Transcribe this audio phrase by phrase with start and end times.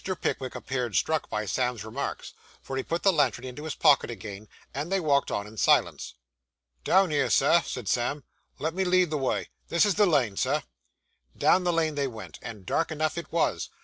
[0.19, 4.47] Pickwick appeared struck by Sam's remarks, for he put the lantern into his pocket again,
[4.73, 6.15] and they walked on in silence.
[6.83, 8.23] 'Down here, Sir,' said Sam.
[8.57, 9.49] 'Let me lead the way.
[9.67, 10.63] This is the lane, Sir.'
[11.37, 13.67] Down the lane they went, and dark enough it was.
[13.67, 13.77] Mr.